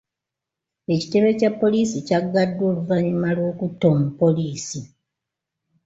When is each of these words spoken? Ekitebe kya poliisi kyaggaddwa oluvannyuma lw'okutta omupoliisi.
Ekitebe 0.93 1.29
kya 1.39 1.49
poliisi 1.59 1.97
kyaggaddwa 2.07 2.63
oluvannyuma 2.71 3.29
lw'okutta 3.37 3.85
omupoliisi. 3.93 4.79